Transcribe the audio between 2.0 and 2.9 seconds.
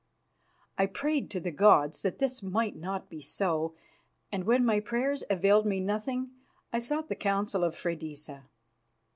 that this might